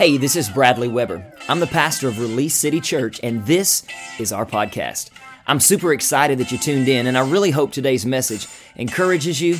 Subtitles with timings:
[0.00, 1.22] Hey, this is Bradley Weber.
[1.46, 3.82] I'm the pastor of Release City Church, and this
[4.18, 5.10] is our podcast.
[5.46, 9.58] I'm super excited that you tuned in, and I really hope today's message encourages you,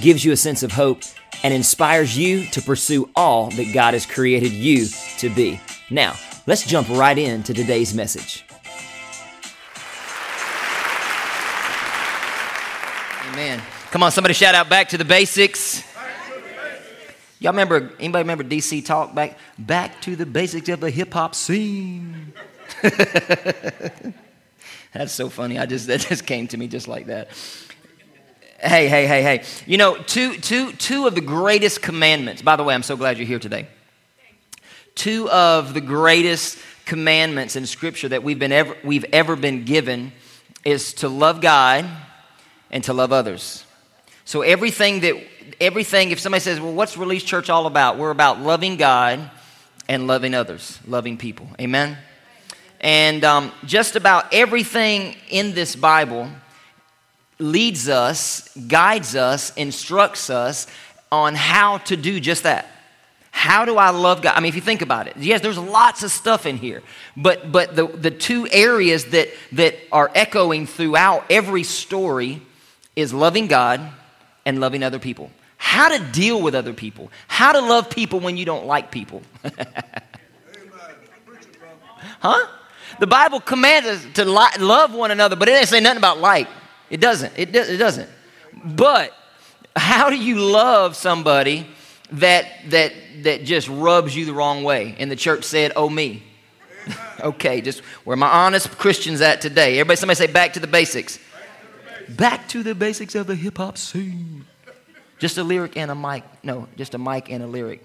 [0.00, 1.02] gives you a sense of hope,
[1.42, 4.86] and inspires you to pursue all that God has created you
[5.18, 5.60] to be.
[5.90, 6.14] Now,
[6.46, 8.46] let's jump right into today's message.
[13.30, 13.60] Amen.
[13.90, 15.84] Come on, somebody shout out back to the basics.
[17.42, 19.36] Y'all remember, anybody remember DC Talk back?
[19.58, 22.32] Back to the basics of the hip hop scene.
[24.92, 25.58] That's so funny.
[25.58, 27.30] I just, that just came to me just like that.
[28.60, 29.42] Hey, hey, hey, hey.
[29.66, 33.18] You know, two, two, two of the greatest commandments, by the way, I'm so glad
[33.18, 33.66] you're here today.
[34.94, 40.12] Two of the greatest commandments in Scripture that we've, been ever, we've ever been given
[40.64, 41.86] is to love God
[42.70, 43.64] and to love others.
[44.24, 45.16] So everything that
[45.62, 47.96] everything, if somebody says, Well, what's Release Church all about?
[47.96, 49.30] We're about loving God
[49.88, 51.48] and loving others, loving people.
[51.60, 51.96] Amen?
[52.80, 56.28] And um, just about everything in this Bible
[57.38, 60.66] leads us, guides us, instructs us
[61.10, 62.66] on how to do just that.
[63.30, 64.36] How do I love God?
[64.36, 66.82] I mean, if you think about it, yes, there's lots of stuff in here,
[67.16, 72.42] but but the, the two areas that that are echoing throughout every story
[72.94, 73.80] is loving God
[74.44, 75.30] and loving other people
[75.62, 79.22] how to deal with other people, how to love people when you don't like people.
[82.20, 82.46] huh?
[82.98, 86.18] The Bible commands us to li- love one another, but it doesn't say nothing about
[86.18, 86.48] like.
[86.90, 87.32] It doesn't.
[87.36, 88.10] It, do- it doesn't.
[88.64, 89.12] But
[89.76, 91.68] how do you love somebody
[92.10, 94.96] that that that just rubs you the wrong way?
[94.98, 96.24] And the church said, "Oh me."
[97.20, 99.78] okay, just where my honest Christians at today.
[99.78, 101.20] Everybody, somebody say, "Back to the basics."
[102.08, 104.44] Back to the basics of the hip hop scene.
[105.22, 106.24] Just a lyric and a mic.
[106.42, 107.80] No, just a mic and a lyric.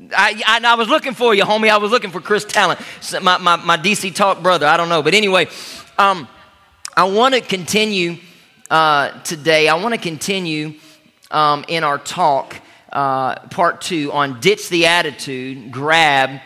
[0.00, 1.70] I, I, I was looking for you, homie.
[1.70, 2.80] I was looking for Chris Talent,
[3.22, 4.66] my, my, my DC Talk brother.
[4.66, 5.00] I don't know.
[5.00, 5.46] But anyway,
[5.96, 6.26] um,
[6.96, 8.16] I want to continue
[8.68, 9.68] uh, today.
[9.68, 10.74] I want to continue
[11.30, 12.56] um, in our talk,
[12.92, 16.40] uh, part two, on ditch the attitude, grab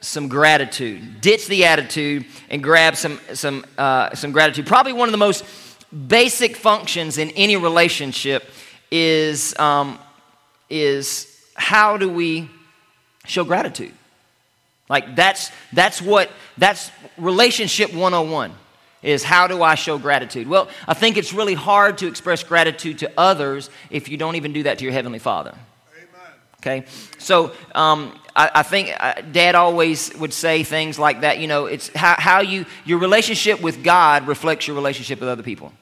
[0.00, 1.22] some gratitude.
[1.22, 4.66] Ditch the attitude and grab some, some, uh, some gratitude.
[4.66, 5.42] Probably one of the most
[6.06, 8.48] basic functions in any relationship
[8.90, 9.98] is, um,
[10.68, 12.48] is how do we
[13.26, 13.92] show gratitude?
[14.88, 18.52] Like that's, that's what, that's relationship 101
[19.02, 20.48] is how do I show gratitude?
[20.48, 24.52] Well, I think it's really hard to express gratitude to others if you don't even
[24.52, 25.54] do that to your Heavenly Father.
[26.60, 26.86] Okay,
[27.18, 31.38] so um, I, think uh, Dad always would say things like that.
[31.38, 35.42] You know, it's how, how you your relationship with God reflects your relationship with other
[35.42, 35.72] people.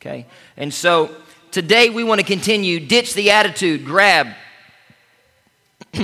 [0.00, 0.26] Okay,
[0.56, 1.10] and so
[1.50, 2.78] today we want to continue.
[2.78, 3.86] Ditch the attitude.
[3.86, 4.28] Grab,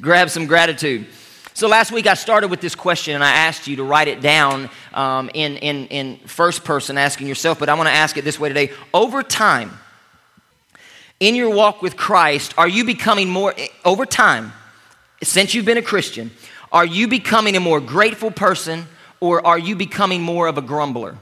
[0.00, 1.06] grab some gratitude.
[1.54, 4.20] So last week I started with this question and I asked you to write it
[4.20, 8.24] down um, in, in, in first person, asking yourself, but I want to ask it
[8.24, 8.72] this way today.
[8.94, 9.78] Over time,
[11.20, 13.54] in your walk with Christ, are you becoming more,
[13.84, 14.52] over time,
[15.22, 16.30] since you've been a Christian,
[16.72, 18.86] are you becoming a more grateful person
[19.20, 21.16] or are you becoming more of a grumbler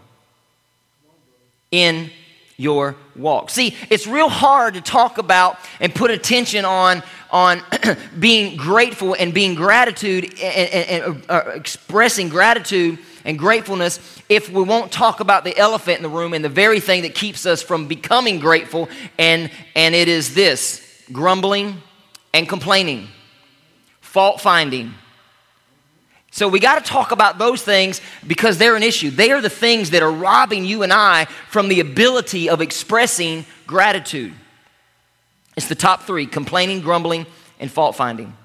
[1.72, 2.10] in
[2.56, 3.50] your walk?
[3.50, 7.60] See, it's real hard to talk about and put attention on, on
[8.20, 13.98] being grateful and being gratitude and, and, and uh, expressing gratitude and gratefulness
[14.28, 17.14] if we won't talk about the elephant in the room and the very thing that
[17.14, 21.82] keeps us from becoming grateful, and, and it is this grumbling
[22.34, 23.08] and complaining,
[24.00, 24.94] fault finding.
[26.30, 29.10] So we got to talk about those things because they're an issue.
[29.10, 33.46] They are the things that are robbing you and I from the ability of expressing
[33.66, 34.34] gratitude.
[35.56, 37.26] It's the top three complaining, grumbling,
[37.58, 38.36] and fault finding.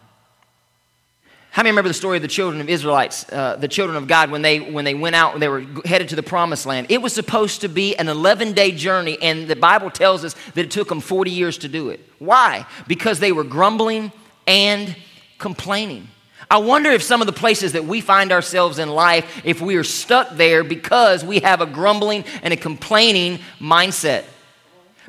[1.53, 4.31] How many remember the story of the children of Israelites, uh, the children of God,
[4.31, 6.87] when they, when they went out and they were headed to the promised land?
[6.89, 10.65] It was supposed to be an 11 day journey, and the Bible tells us that
[10.65, 11.99] it took them 40 years to do it.
[12.17, 12.65] Why?
[12.87, 14.11] Because they were grumbling
[14.47, 14.95] and
[15.37, 16.07] complaining.
[16.49, 19.75] I wonder if some of the places that we find ourselves in life, if we
[19.75, 24.23] are stuck there because we have a grumbling and a complaining mindset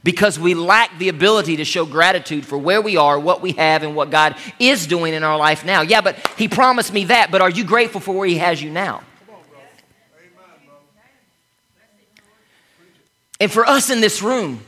[0.04, 3.82] because we lack the ability to show gratitude for where we are, what we have,
[3.82, 5.80] and what God is doing in our life now.
[5.80, 8.70] Yeah, but He promised me that, but are you grateful for where He has you
[8.70, 9.02] now?
[13.40, 14.60] And for us in this room,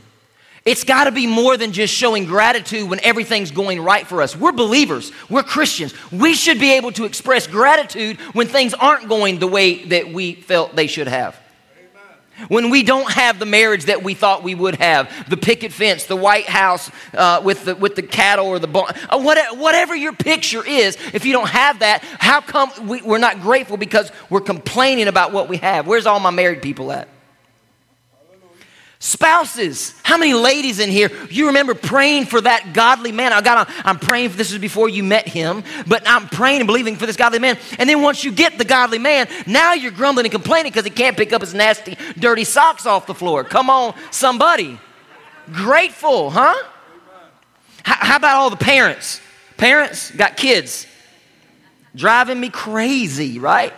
[0.64, 4.34] it's got to be more than just showing gratitude when everything's going right for us.
[4.34, 5.94] We're believers, we're Christians.
[6.10, 10.34] We should be able to express gratitude when things aren't going the way that we
[10.34, 11.40] felt they should have.
[12.48, 16.04] When we don't have the marriage that we thought we would have the picket fence
[16.04, 20.12] the white house uh, with, the, with the cattle or the barn uh, whatever your
[20.12, 24.40] picture is if you don't have that how come we, we're not grateful because we're
[24.40, 25.86] complaining about what we have?
[25.86, 27.08] Where's all my married people at
[28.98, 33.32] Spouses, how many ladies in here, you remember praying for that godly man?
[33.34, 36.60] Oh, I got, I'm praying for this is before you met him, but I'm praying
[36.60, 37.58] and believing for this godly man.
[37.78, 40.90] And then once you get the godly man, now you're grumbling and complaining because he
[40.90, 43.44] can't pick up his nasty, dirty socks off the floor.
[43.44, 44.80] Come on, somebody.
[45.52, 46.54] Grateful, huh?
[47.82, 49.20] How about all the parents?
[49.58, 50.86] Parents got kids
[51.94, 53.74] driving me crazy, right?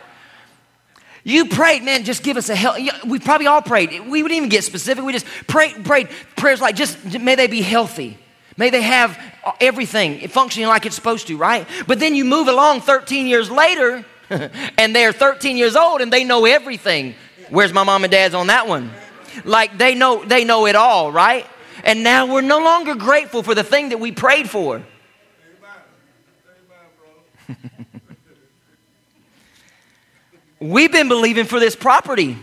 [1.24, 2.76] You prayed, man, just give us a help.
[3.04, 4.08] We probably all prayed.
[4.08, 5.04] We wouldn't even get specific.
[5.04, 8.18] We just prayed, prayed prayers like just may they be healthy.
[8.56, 11.66] May they have uh, everything functioning like it's supposed to, right?
[11.86, 16.24] But then you move along 13 years later, and they're 13 years old and they
[16.24, 17.14] know everything.
[17.50, 18.90] Where's my mom and dad's on that one?
[19.44, 21.46] Like they know they know it all, right?
[21.84, 24.76] And now we're no longer grateful for the thing that we prayed for.
[24.76, 24.86] Amen.
[27.48, 27.58] Amen,
[30.60, 32.36] We've been believing for this property.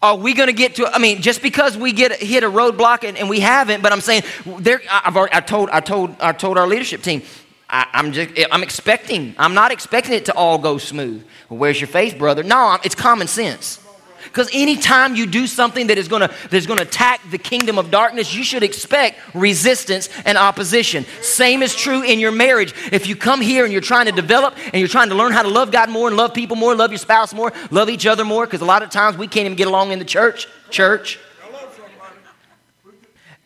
[0.00, 0.86] Are we going to get to?
[0.86, 4.00] I mean, just because we get hit a roadblock and, and we haven't, but I'm
[4.00, 4.22] saying
[4.58, 4.80] there.
[4.90, 7.22] I've already, I told I told I told our leadership team.
[7.68, 9.34] I, am just I'm expecting.
[9.38, 11.24] I'm not expecting it to all go smooth.
[11.48, 12.42] Well, where's your faith, brother?
[12.42, 13.84] No, it's common sense.
[14.24, 18.34] Because anytime you do something that is gonna that's gonna attack the kingdom of darkness,
[18.34, 21.04] you should expect resistance and opposition.
[21.22, 22.74] Same is true in your marriage.
[22.92, 25.42] If you come here and you're trying to develop and you're trying to learn how
[25.42, 28.24] to love God more and love people more, love your spouse more, love each other
[28.24, 30.48] more, because a lot of times we can't even get along in the church.
[30.70, 31.18] Church.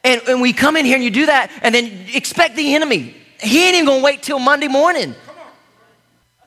[0.04, 3.14] And, and we come in here and you do that, and then expect the enemy.
[3.40, 5.14] He ain't even gonna wait till Monday morning.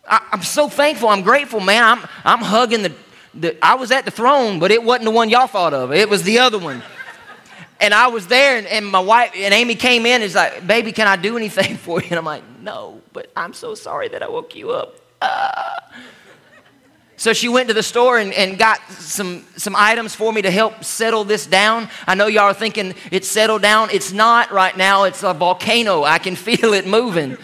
[0.08, 1.10] I, am so thankful.
[1.10, 1.84] I'm grateful, man.
[1.84, 2.94] I'm, I'm hugging the
[3.36, 5.92] the, I was at the throne, but it wasn't the one y'all thought of.
[5.92, 6.82] It was the other one.
[7.80, 10.66] And I was there, and, and my wife and Amy came in and is like,
[10.66, 12.08] Baby, can I do anything for you?
[12.10, 14.96] And I'm like, No, but I'm so sorry that I woke you up.
[15.22, 15.80] Uh.
[17.18, 20.52] So she went to the store and, and got some, some items for me to
[20.52, 21.90] help settle this down.
[22.06, 23.90] I know y'all are thinking it's settled down.
[23.92, 26.04] It's not right now, it's a volcano.
[26.04, 27.38] I can feel it moving.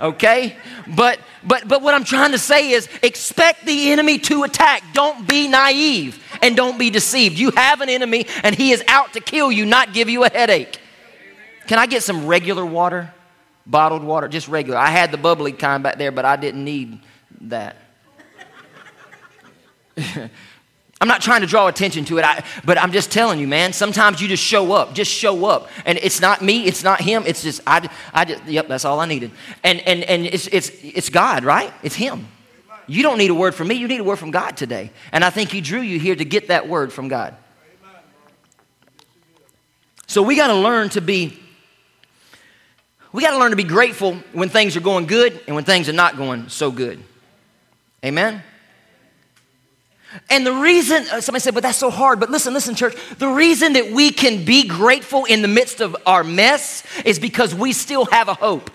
[0.00, 0.56] Okay?
[0.94, 4.82] But but, but what I'm trying to say is expect the enemy to attack.
[4.92, 7.38] Don't be naive and don't be deceived.
[7.38, 10.30] You have an enemy and he is out to kill you, not give you a
[10.30, 10.78] headache.
[11.66, 13.12] Can I get some regular water?
[13.66, 14.78] Bottled water, just regular.
[14.78, 17.00] I had the bubbly kind back there, but I didn't need
[17.42, 17.76] that.
[21.00, 23.72] I'm not trying to draw attention to it, I, but I'm just telling you, man.
[23.72, 27.24] Sometimes you just show up, just show up, and it's not me, it's not him.
[27.26, 29.32] It's just I, I just, yep, that's all I needed.
[29.64, 31.72] And and and it's it's it's God, right?
[31.82, 32.28] It's Him.
[32.86, 33.74] You don't need a word from me.
[33.74, 34.90] You need a word from God today.
[35.10, 37.36] And I think He drew you here to get that word from God.
[40.06, 41.38] So we got to learn to be.
[43.12, 45.88] We got to learn to be grateful when things are going good and when things
[45.88, 47.02] are not going so good.
[48.04, 48.42] Amen.
[50.30, 52.20] And the reason, uh, somebody said, but that's so hard.
[52.20, 52.94] But listen, listen, church.
[53.18, 57.54] The reason that we can be grateful in the midst of our mess is because
[57.54, 58.70] we still have a hope.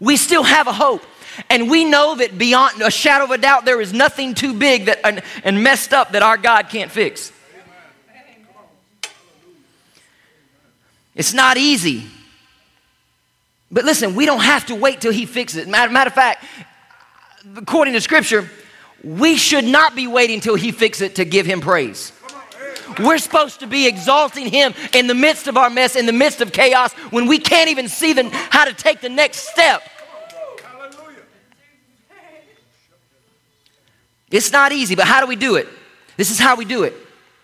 [0.00, 1.02] We still have a hope.
[1.48, 4.86] And we know that beyond a shadow of a doubt, there is nothing too big
[4.86, 7.32] that, and, and messed up that our God can't fix.
[11.14, 12.04] It's not easy.
[13.70, 15.68] But listen, we don't have to wait till He fixes it.
[15.68, 16.44] Matter, matter of fact,
[17.56, 18.48] according to Scripture,
[19.02, 22.12] we should not be waiting till He fixes it to give Him praise.
[22.98, 26.40] We're supposed to be exalting Him in the midst of our mess, in the midst
[26.40, 29.82] of chaos, when we can't even see the, how to take the next step.
[34.30, 35.68] It's not easy, but how do we do it?
[36.16, 36.94] This is how we do it.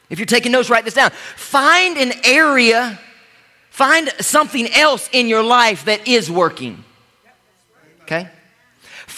[0.08, 1.10] If you're taking notes, write this down.
[1.10, 2.98] Find an area,
[3.68, 6.82] find something else in your life that is working.
[8.02, 8.30] Okay?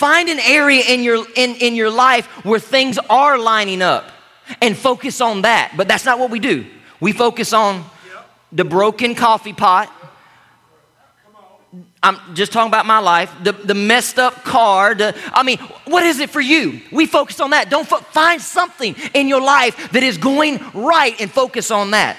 [0.00, 4.10] Find an area in your, in, in your life where things are lining up
[4.62, 5.74] and focus on that.
[5.76, 6.64] But that's not what we do.
[7.00, 7.84] We focus on
[8.50, 9.92] the broken coffee pot.
[12.02, 13.30] I'm just talking about my life.
[13.42, 14.94] The, the messed up car.
[14.94, 16.80] The, I mean, what is it for you?
[16.90, 17.68] We focus on that.
[17.68, 22.16] Don't fo- find something in your life that is going right and focus on that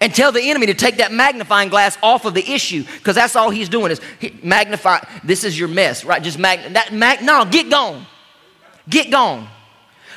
[0.00, 3.36] and tell the enemy to take that magnifying glass off of the issue because that's
[3.36, 4.00] all he's doing is
[4.42, 6.22] magnify this is your mess right?
[6.22, 8.06] Just mag that mag no get gone.
[8.88, 9.48] Get gone.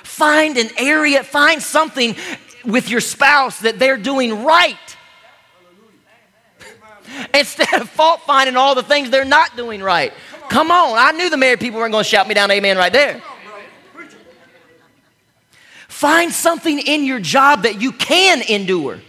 [0.03, 2.15] Find an area find something
[2.63, 4.77] with your spouse that they're doing right.
[7.33, 10.13] Instead of fault finding all the things they're not doing right.
[10.49, 12.93] Come on i knew the married people weren't going to shout me down amen right
[12.93, 13.21] there.
[15.87, 19.01] Find something in your job that you can endure.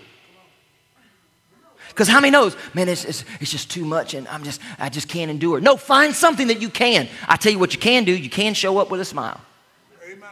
[1.92, 4.88] Because how many knows, man, it's, it's, it's just too much and I'm just, I
[4.88, 5.60] just can't endure.
[5.60, 7.06] No, find something that you can.
[7.28, 9.38] I tell you what you can do, you can show up with a smile.
[10.02, 10.30] Amen.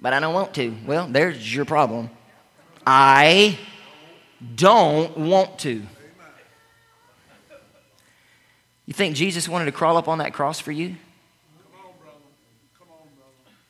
[0.00, 0.74] But I don't want to.
[0.84, 2.10] Well, there's your problem.
[2.84, 3.56] I
[4.56, 5.82] don't want to.
[8.84, 10.96] You think Jesus wanted to crawl up on that cross for you?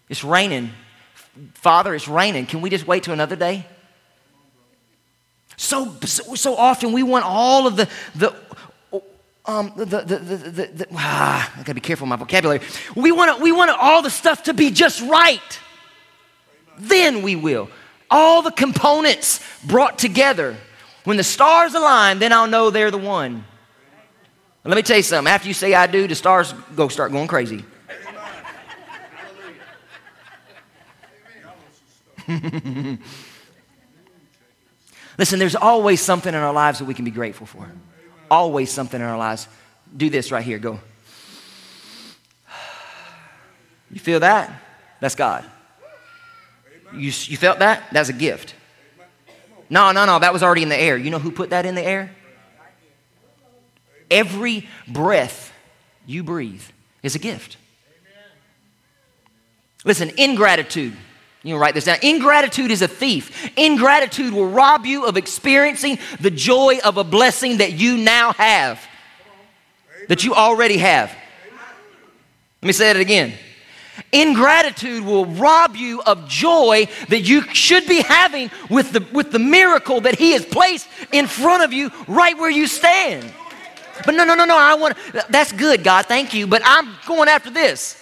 [0.09, 0.71] It's raining.
[1.55, 2.47] Father, it's raining.
[2.47, 3.67] Can we just wait till another day?
[5.57, 8.35] So, so, often we want all of the, the
[9.45, 12.61] um, the, the, the, the, the ah, I gotta be careful with my vocabulary.
[12.95, 15.61] We want, we want all the stuff to be just right.
[16.79, 17.69] Then we will.
[18.11, 20.57] All the components brought together.
[21.05, 23.45] When the stars align, then I'll know they're the one.
[24.65, 25.33] Let me tell you something.
[25.33, 27.65] After you say I do, the stars go start going crazy.
[35.19, 37.71] Listen, there's always something in our lives that we can be grateful for.
[38.31, 39.47] Always something in our lives.
[39.95, 40.59] Do this right here.
[40.59, 40.81] Go.
[43.91, 44.51] You feel that?
[45.01, 45.45] That's God.
[46.95, 47.85] You, you felt that?
[47.93, 48.55] That's a gift.
[49.69, 50.19] No, no, no.
[50.19, 50.97] That was already in the air.
[50.97, 52.15] You know who put that in the air?
[54.11, 55.53] Every breath
[56.07, 56.63] you breathe
[57.03, 57.57] is a gift.
[59.85, 60.97] Listen, ingratitude.
[61.43, 61.99] You write this down.
[62.03, 63.51] Ingratitude is a thief.
[63.57, 68.81] Ingratitude will rob you of experiencing the joy of a blessing that you now have,
[70.09, 71.09] that you already have.
[72.63, 73.33] Let me say it again.
[74.13, 79.39] Ingratitude will rob you of joy that you should be having with the, with the
[79.39, 83.31] miracle that He has placed in front of you right where you stand.
[84.07, 84.97] But no, no, no, no, I want,
[85.29, 88.02] that's good, God, thank you, but I'm going after this.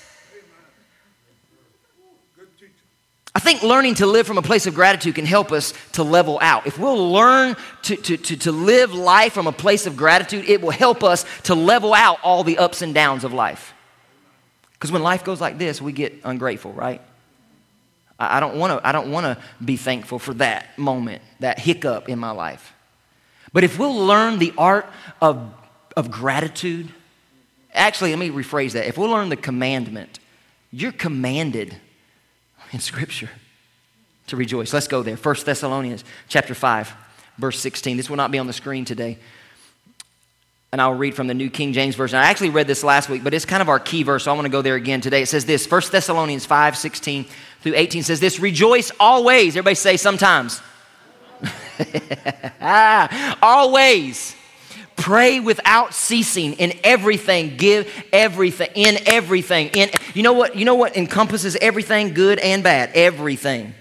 [3.35, 6.39] I think learning to live from a place of gratitude can help us to level
[6.43, 6.67] out.
[6.67, 10.61] If we'll learn to, to, to, to, live life from a place of gratitude, it
[10.61, 13.73] will help us to level out all the ups and downs of life.
[14.73, 17.01] Because when life goes like this, we get ungrateful, right?
[18.19, 22.75] I, I don't want to be thankful for that moment, that hiccup in my life.
[23.53, 24.87] But if we'll learn the art
[25.21, 25.53] of,
[25.97, 26.89] of gratitude,
[27.73, 28.89] actually, let me rephrase that.
[28.89, 30.19] If we'll learn the commandment,
[30.73, 31.77] you're commanded
[32.73, 33.31] in Scripture
[34.29, 34.73] to rejoice.
[34.73, 35.17] Let's go there.
[35.17, 36.93] 1 Thessalonians chapter 5,
[37.39, 37.97] verse 16.
[37.97, 39.19] This will not be on the screen today.
[40.73, 42.19] And I'll read from the New King James Version.
[42.19, 44.35] I actually read this last week, but it's kind of our key verse, so I
[44.35, 45.23] want to go there again today.
[45.23, 47.27] It says this 1 Thessalonians 5, 16
[47.61, 49.57] through 18 says this Rejoice always.
[49.57, 50.63] Everybody say sometimes.
[52.61, 54.37] ah, always.
[55.01, 57.57] Pray without ceasing in everything.
[57.57, 59.69] Give everything in everything.
[59.69, 60.57] In you know what?
[60.57, 62.91] You know what encompasses everything, good and bad.
[62.95, 63.73] Everything.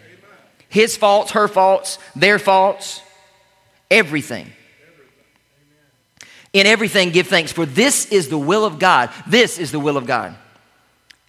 [0.69, 3.01] His faults, her faults, their faults,
[3.91, 4.47] everything.
[6.53, 9.09] In everything, give thanks, for this is the will of God.
[9.27, 10.35] This is the will of God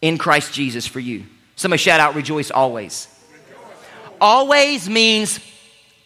[0.00, 1.24] in Christ Jesus for you.
[1.56, 3.08] Somebody shout out, rejoice always.
[4.20, 5.40] Always means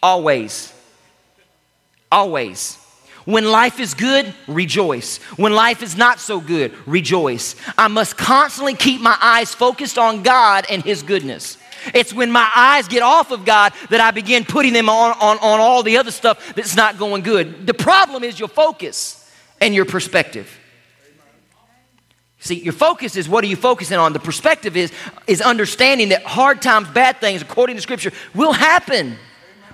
[0.01, 0.73] always.
[2.11, 2.79] Always.
[3.25, 5.17] When life is good, rejoice.
[5.35, 7.55] When life is not so good, rejoice.
[7.77, 11.57] I must constantly keep my eyes focused on God and His goodness.
[11.93, 15.37] It's when my eyes get off of God that I begin putting them on, on,
[15.37, 17.67] on all the other stuff that's not going good.
[17.67, 20.59] The problem is your focus and your perspective.
[22.39, 24.13] See, your focus is what are you focusing on?
[24.13, 24.91] The perspective is,
[25.25, 29.17] is understanding that hard times, bad things, according to Scripture, will happen.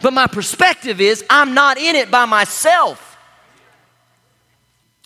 [0.01, 3.10] But my perspective is I'm not in it by myself.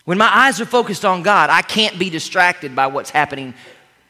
[0.05, 3.55] When my eyes are focused on God, I can't be distracted by what's happening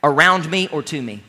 [0.03, 1.23] around me or to me.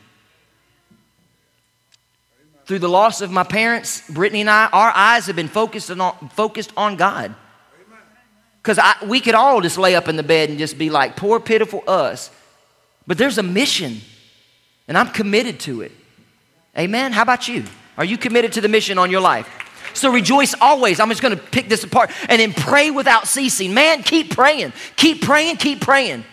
[2.66, 6.28] Through the loss of my parents, Brittany and I, our eyes have been focused on,
[6.30, 7.34] focused on God.
[8.60, 11.38] Because we could all just lay up in the bed and just be like, poor,
[11.38, 12.28] pitiful us.
[13.06, 14.00] But there's a mission,
[14.88, 15.92] and I'm committed to it.
[16.76, 17.12] Amen?
[17.12, 17.62] How about you?
[17.96, 19.48] Are you committed to the mission on your life?
[19.96, 21.00] So rejoice always.
[21.00, 23.74] I'm just going to pick this apart and then pray without ceasing.
[23.74, 24.72] Man, keep praying.
[24.96, 26.24] Keep praying, keep praying.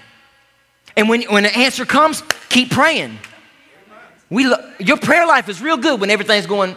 [0.96, 3.17] And when, when an answer comes, keep praying.
[4.29, 6.75] We, your prayer life is real good when everything's going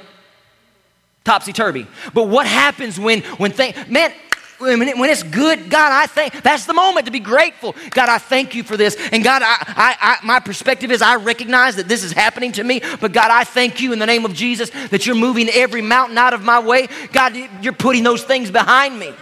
[1.24, 1.86] topsy turvy.
[2.14, 4.12] But what happens when, when things, man,
[4.58, 7.74] when, it, when it's good, God, I thank, that's the moment to be grateful.
[7.90, 8.96] God, I thank you for this.
[9.12, 12.64] And God, I, I, I, my perspective is I recognize that this is happening to
[12.64, 15.82] me, but God, I thank you in the name of Jesus that you're moving every
[15.82, 16.88] mountain out of my way.
[17.12, 19.12] God, you're putting those things behind me.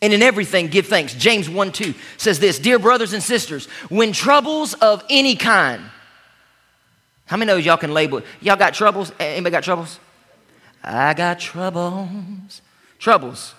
[0.00, 1.14] And in everything, give thanks.
[1.14, 5.82] James 1 2 says this Dear brothers and sisters, when troubles of any kind,
[7.26, 8.22] How many of y'all can label?
[8.40, 9.10] Y'all got troubles?
[9.18, 9.98] Anybody got troubles?
[10.82, 12.62] I got troubles.
[12.98, 13.54] Troubles.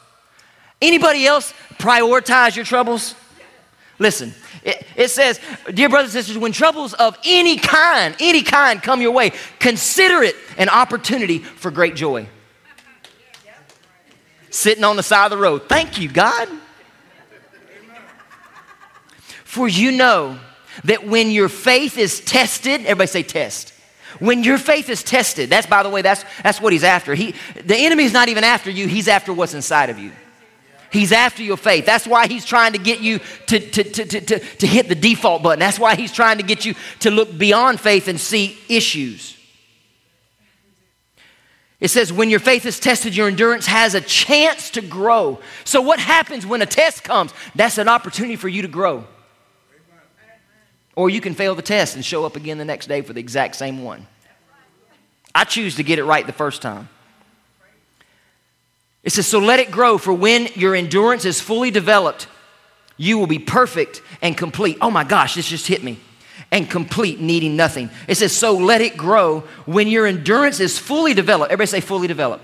[0.82, 3.16] Anybody else prioritize your troubles?
[4.00, 4.34] Listen,
[4.64, 5.42] it, it, says,
[5.74, 10.24] Dear brothers and sisters, when troubles of any kind, any kind come your way, consider
[10.24, 12.28] it an opportunity for great joy.
[14.50, 15.64] Sitting on the side of the road.
[15.68, 16.48] Thank you, God.
[19.44, 20.40] For you know
[20.86, 23.74] that when your faith is tested, everybody say test.
[24.18, 27.14] When your faith is tested, that's by the way, that's, that's what he's after.
[27.14, 30.12] He, the enemy's not even after you, he's after what's inside of you.
[30.92, 31.86] He's after your faith.
[31.86, 34.96] That's why he's trying to get you to, to, to, to, to, to hit the
[34.96, 35.60] default button.
[35.60, 39.38] That's why he's trying to get you to look beyond faith and see issues.
[41.80, 45.40] It says, when your faith is tested, your endurance has a chance to grow.
[45.64, 47.34] So, what happens when a test comes?
[47.56, 49.06] That's an opportunity for you to grow.
[51.00, 53.22] Or you can fail the test and show up again the next day for the
[53.22, 54.06] exact same one.
[55.34, 56.90] I choose to get it right the first time.
[59.04, 62.28] It says, So let it grow, for when your endurance is fully developed,
[62.98, 64.78] you will be perfect and complete.
[64.82, 66.00] Oh my gosh, this just hit me.
[66.52, 67.90] And complete, needing nothing.
[68.10, 69.46] It says, So let it grow.
[69.66, 72.44] When your endurance is fully developed, everybody say fully developed,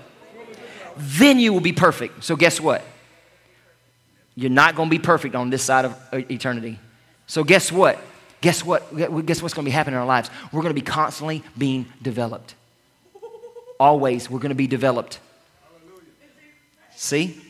[0.96, 2.24] then you will be perfect.
[2.24, 2.82] So guess what?
[4.34, 6.80] You're not going to be perfect on this side of uh, eternity.
[7.26, 8.02] So guess what?
[8.40, 8.94] Guess what?
[9.26, 10.30] Guess what's going to be happening in our lives?
[10.52, 12.54] We're going to be constantly being developed.
[13.78, 15.20] Always, we're going to be developed.
[16.94, 17.40] See?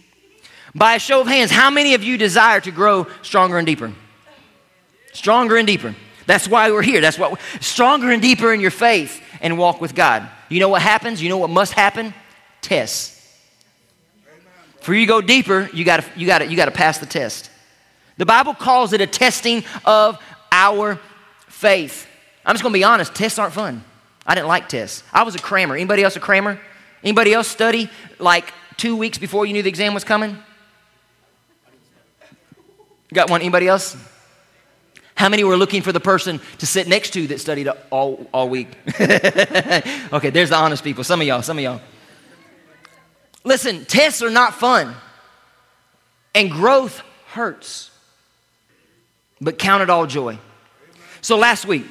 [0.75, 3.93] By a show of hands, how many of you desire to grow stronger and deeper?
[5.13, 5.95] Stronger and deeper.
[6.27, 7.01] That's why we're here.
[7.01, 10.29] That's what stronger and deeper in your faith and walk with God.
[10.49, 11.23] You know what happens?
[11.23, 12.13] You know what must happen?
[12.61, 13.13] Tests.
[14.81, 16.99] For you to go deeper, you got to you got to you got to pass
[16.99, 17.51] the test.
[18.19, 20.19] The Bible calls it a testing of
[20.53, 20.99] our
[21.49, 22.07] faith.
[22.45, 23.85] I'm just going to be honest, tests aren't fun.
[24.27, 25.03] I didn't like tests.
[25.13, 25.75] I was a crammer.
[25.75, 26.61] Anybody else a crammer?
[27.03, 30.37] Anybody else study like two weeks before you knew the exam was coming?
[33.13, 33.41] Got one?
[33.41, 33.97] Anybody else?
[35.15, 38.49] How many were looking for the person to sit next to that studied all, all
[38.51, 38.69] week?
[39.01, 41.05] okay, there's the honest people.
[41.05, 41.81] Some of y'all, some of y'all.
[43.43, 44.95] Listen, tests are not fun,
[46.35, 47.91] and growth hurts,
[49.41, 50.39] but count it all joy.
[51.21, 51.85] So last week,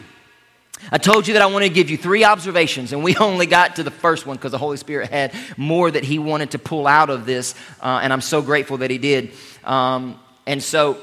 [0.91, 3.77] I told you that I wanted to give you three observations, and we only got
[3.77, 6.87] to the first one because the Holy Spirit had more that He wanted to pull
[6.87, 9.31] out of this, uh, and I'm so grateful that He did.
[9.63, 10.97] Um, and so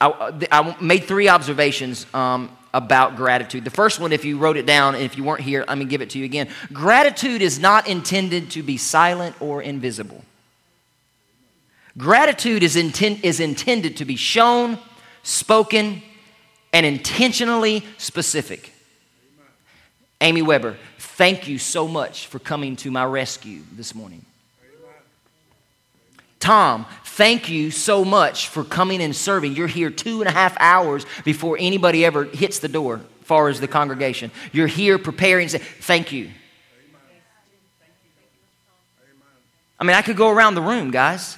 [0.00, 3.64] I, I, made three observations um, about gratitude.
[3.64, 5.84] The first one, if you wrote it down, and if you weren't here, let me
[5.84, 6.48] give it to you again.
[6.72, 10.24] Gratitude is not intended to be silent or invisible.
[11.98, 14.78] Gratitude is, inten- is intended to be shown,
[15.22, 16.02] spoken,
[16.72, 18.72] and intentionally specific.
[20.20, 24.24] Amy Weber, thank you so much for coming to my rescue this morning.
[26.38, 29.54] Tom, thank you so much for coming and serving.
[29.54, 33.48] You're here two and a half hours before anybody ever hits the door, as far
[33.48, 34.30] as the congregation.
[34.52, 35.48] You're here preparing.
[35.48, 36.30] Thank you.
[39.78, 41.36] I mean, I could go around the room, guys.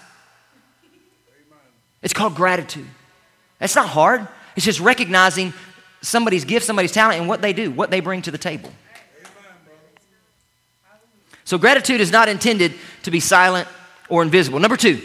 [2.00, 2.88] It's called gratitude.
[3.62, 4.26] That's not hard.
[4.56, 5.52] It's just recognizing
[6.00, 8.72] somebody's gift, somebody's talent, and what they do, what they bring to the table.
[11.44, 13.68] So, gratitude is not intended to be silent
[14.08, 14.58] or invisible.
[14.58, 15.00] Number two,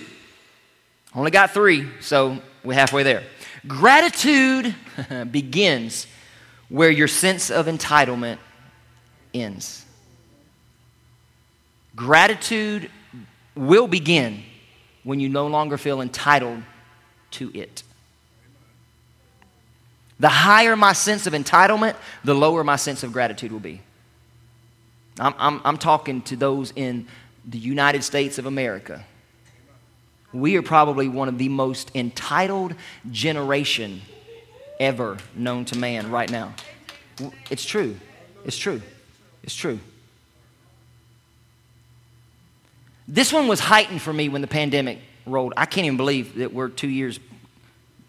[1.14, 3.22] only got three, so we're halfway there.
[3.68, 4.74] Gratitude
[5.32, 6.08] begins
[6.68, 8.40] where your sense of entitlement
[9.36, 9.86] ends.
[11.96, 12.90] Gratitude
[13.54, 14.42] will begin
[15.04, 16.64] when you no longer feel entitled
[17.30, 17.84] to it.
[20.20, 23.82] The higher my sense of entitlement, the lower my sense of gratitude will be.
[25.20, 27.08] I'm, I'm, I'm talking to those in
[27.46, 29.04] the United States of America.
[30.34, 32.76] We are probably one of the most entitled
[33.12, 34.02] generation
[34.80, 36.54] ever known to man right now.
[37.50, 37.96] It's true.
[38.46, 38.82] It's true.
[39.44, 39.80] It's true.
[43.08, 45.54] This one was heightened for me when the pandemic rolled.
[45.56, 47.20] I can't even believe that we're two years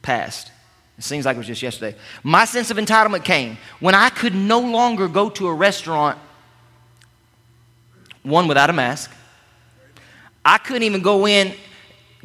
[0.02, 0.50] past.
[0.98, 1.96] It seems like it was just yesterday.
[2.24, 6.18] My sense of entitlement came when I could no longer go to a restaurant,
[8.24, 9.12] one without a mask.
[10.44, 11.54] I couldn't even go in,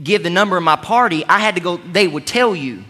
[0.01, 1.23] give the number of my party.
[1.25, 2.83] I had to go, they would tell you,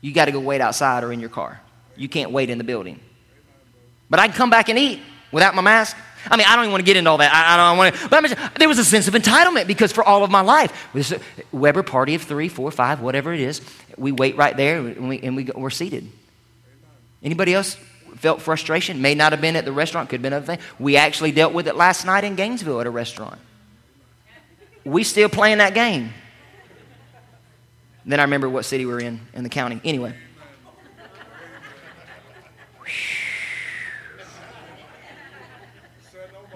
[0.00, 1.60] you got to go wait outside or in your car.
[1.96, 3.00] You can't wait in the building.
[4.08, 5.00] But I can come back and eat
[5.32, 5.96] without my mask.
[6.30, 7.32] I mean, I don't even want to get into all that.
[7.32, 8.08] I, I don't want to.
[8.08, 10.88] But I mean, there was a sense of entitlement because for all of my life,
[11.52, 13.60] Weber party of three, four, five, whatever it is,
[13.96, 16.10] we wait right there and, we, and we, we're seated.
[17.22, 17.76] Anybody else
[18.16, 19.00] felt frustration.
[19.02, 20.58] May not have been at the restaurant, could have been other thing.
[20.78, 23.38] We actually dealt with it last night in Gainesville at a restaurant.
[24.84, 26.12] We still playing that game.
[28.04, 29.80] Then I remember what city we're in in the county.
[29.84, 30.14] Anyway.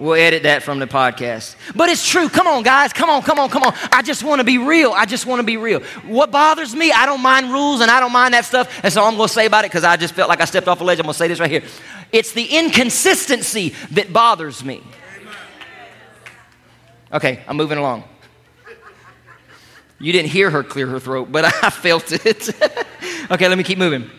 [0.01, 1.57] We'll edit that from the podcast.
[1.77, 2.31] But it's true.
[2.31, 2.91] Come on, guys.
[2.91, 3.75] Come on, come on, come on.
[3.93, 4.93] I just want to be real.
[4.93, 5.81] I just want to be real.
[6.07, 8.81] What bothers me, I don't mind rules and I don't mind that stuff.
[8.83, 10.69] And so I'm going to say about it because I just felt like I stepped
[10.69, 11.01] off a ledge.
[11.01, 11.65] I'm going to say this right here.
[12.13, 14.83] It's the inconsistency that bothers me.
[17.13, 18.05] Okay, I'm moving along.
[19.99, 22.49] You didn't hear her clear her throat, but I felt it.
[23.31, 24.11] okay, let me keep moving.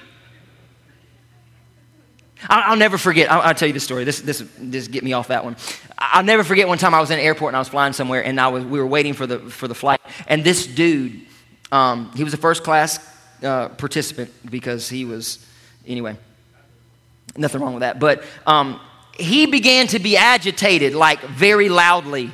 [2.51, 3.31] I'll, never forget.
[3.31, 4.03] I'll, I'll, tell you the story.
[4.03, 5.55] This, this, this get me off that one.
[5.97, 8.23] I'll never forget one time I was in an airport and I was flying somewhere
[8.23, 10.01] and I was, we were waiting for the, for the flight.
[10.27, 11.21] And this dude,
[11.71, 12.99] um, he was a first class
[13.41, 15.45] uh, participant because he was,
[15.87, 16.17] anyway,
[17.37, 17.99] nothing wrong with that.
[17.99, 18.81] But um,
[19.17, 22.31] he began to be agitated, like very loudly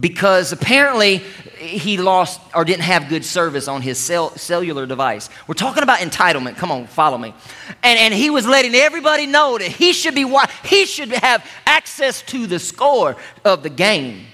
[0.00, 1.18] because apparently
[1.58, 5.30] he lost or didn't have good service on his cell, cellular device.
[5.46, 6.56] We're talking about entitlement.
[6.56, 7.34] Come on, follow me.
[7.82, 10.30] And, and he was letting everybody know that he should, be,
[10.64, 14.26] he should have access to the score of the game.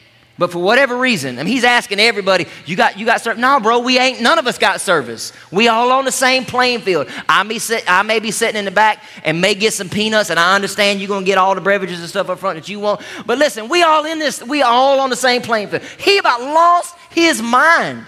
[0.42, 3.40] But for whatever reason, I mean, he's asking everybody, you got, you got service?
[3.40, 5.32] No, bro, we ain't, none of us got service.
[5.52, 7.06] We all on the same playing field.
[7.28, 10.30] I may, sit, I may be sitting in the back and may get some peanuts,
[10.30, 12.68] and I understand you're going to get all the beverages and stuff up front that
[12.68, 13.02] you want.
[13.24, 15.84] But listen, we all in this, we all on the same playing field.
[15.98, 18.04] He about lost his mind.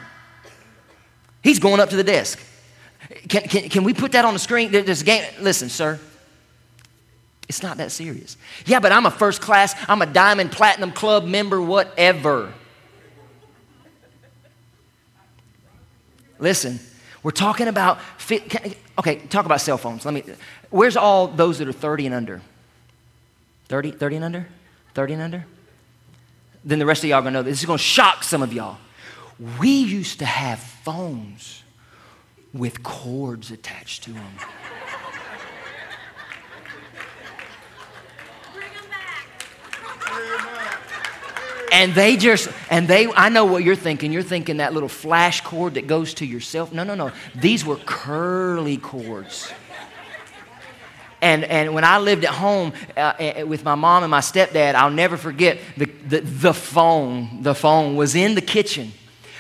[1.41, 2.41] He's going up to the desk.
[3.29, 4.73] Can, can, can we put that on the screen?
[4.73, 5.25] There's a game.
[5.41, 6.01] Listen, sir,
[7.49, 8.37] it's not that serious.
[8.67, 12.53] Yeah, but I'm a first class, I'm a diamond platinum club member, whatever.
[16.39, 16.81] Listen,
[17.23, 17.99] we're talking about,
[18.99, 20.05] okay, talk about cell phones.
[20.05, 20.25] Let me,
[20.71, 22.43] where's all those that are 30 and under?
[23.69, 24.49] 30, 30 and under?
[24.95, 25.47] 30 and under?
[26.65, 28.79] Then the rest of y'all are gonna know this is gonna shock some of y'all.
[29.59, 31.63] We used to have phones
[32.53, 34.39] with cords attached to them.
[41.75, 44.13] And they just and they i know what you're thinking.
[44.13, 46.73] You're thinking that little flash cord that goes to yourself.
[46.73, 47.13] No no no.
[47.35, 49.53] These were curly cords.
[51.21, 54.21] And, and when I lived at home uh, eh, eh, with my mom and my
[54.21, 57.43] stepdad, I'll never forget the, the, the phone.
[57.43, 58.93] The phone was in the kitchen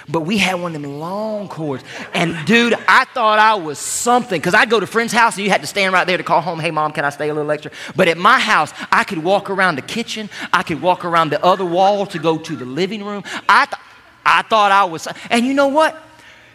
[0.08, 1.82] but we had one of them long cords.
[2.12, 5.50] And dude, I thought I was something because I'd go to friend's house and you
[5.50, 7.50] had to stand right there to call home, hey, mom, can I stay a little
[7.50, 7.70] extra?
[7.96, 11.42] But at my house, I could walk around the kitchen, I could walk around the
[11.44, 13.24] other wall to go to the living room.
[13.48, 13.80] I, th-
[14.24, 16.00] I thought I was, and you know what?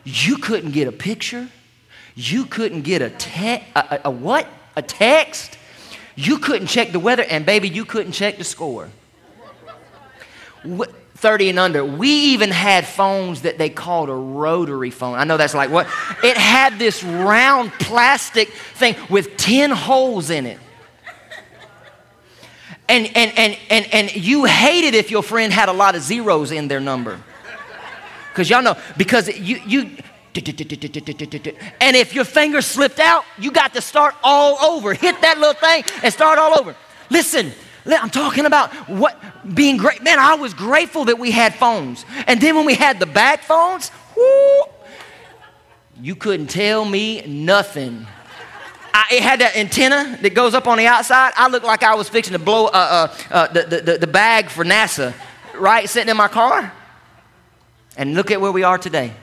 [0.04, 1.50] You couldn't get a picture.
[2.16, 4.48] You couldn't get a, te- a, a, a what?
[4.76, 5.58] A text.
[6.16, 8.90] You couldn't check the weather, and baby, you couldn't check the score.
[10.64, 10.92] What?
[11.20, 11.84] 30 and under.
[11.84, 15.16] We even had phones that they called a rotary phone.
[15.16, 15.86] I know that's like what?
[16.24, 20.58] It had this round plastic thing with 10 holes in it.
[22.88, 26.52] And, and, and, and, and you hated if your friend had a lot of zeros
[26.52, 27.20] in their number.
[28.30, 29.98] Because y'all know, because you, you,
[31.82, 34.94] and if your finger slipped out, you got to start all over.
[34.94, 36.76] Hit that little thing and start all over.
[37.10, 37.52] Listen,
[37.86, 39.22] I'm talking about what
[39.54, 40.04] being great.
[40.04, 42.06] Man, I was grateful that we had phones.
[42.28, 44.64] And then when we had the bag phones, whoo,
[46.02, 48.06] you couldn't tell me nothing.
[48.94, 51.34] I, it had that antenna that goes up on the outside.
[51.36, 54.50] I looked like I was fixing to blow uh, uh, uh, the, the, the bag
[54.50, 55.14] for NASA,
[55.56, 55.88] right?
[55.90, 56.72] Sitting in my car.
[57.98, 59.14] And look at where we are today.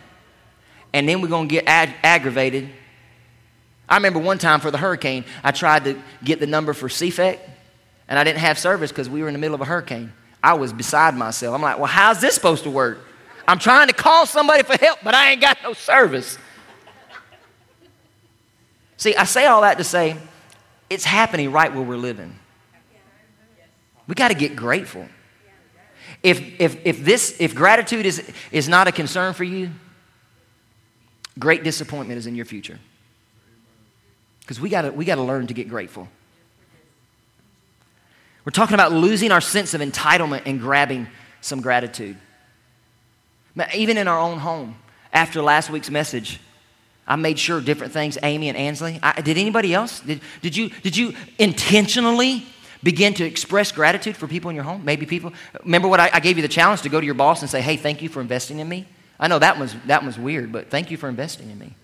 [0.93, 2.71] And then we're going to get ag- aggravated.
[3.89, 7.39] I remember one time for the hurricane, I tried to get the number for CFEC
[8.09, 10.13] and I didn't have service because we were in the middle of a hurricane.
[10.43, 11.55] I was beside myself.
[11.55, 13.01] I'm like, well, how's this supposed to work?
[13.49, 16.39] I'm trying to call somebody for help, but I ain't got no service.
[18.97, 20.17] See, I say all that to say
[20.89, 22.39] it's happening right where we're living.
[24.07, 25.07] We got to get grateful.
[26.23, 29.71] If, if, if, this, if gratitude is, is not a concern for you,
[31.39, 32.79] great disappointment is in your future.
[34.41, 36.09] Because we got we to learn to get grateful.
[38.47, 41.09] We're talking about losing our sense of entitlement and grabbing
[41.41, 42.17] some gratitude.
[43.75, 44.77] Even in our own home,
[45.13, 46.39] after last week's message,
[47.09, 49.01] I made sure different things, Amy and Ansley.
[49.03, 49.99] I, did anybody else?
[49.99, 52.47] Did, did, you, did you intentionally
[52.85, 54.85] begin to express gratitude for people in your home?
[54.85, 55.33] Maybe people.
[55.65, 57.61] Remember what I, I, gave you the challenge to go to your boss and say,
[57.61, 58.87] hey, thank you for investing in me?
[59.19, 61.75] I know that was, that was weird, but thank you for investing in me.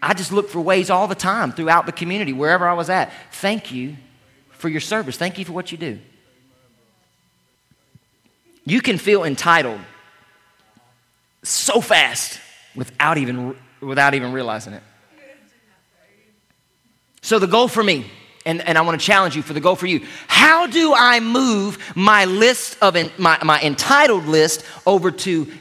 [0.00, 3.10] I just look for ways all the time throughout the community, wherever I was at.
[3.32, 3.96] Thank you
[4.58, 5.16] for your service.
[5.16, 5.98] Thank you for what you do.
[8.64, 9.80] You can feel entitled
[11.42, 12.40] so fast
[12.74, 14.82] without even, without even realizing it.
[17.22, 18.06] So, the goal for me,
[18.44, 21.18] and, and I want to challenge you for the goal for you how do I
[21.18, 25.52] move my list of my, my entitled list over to